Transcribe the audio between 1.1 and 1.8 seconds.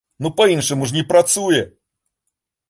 працуе.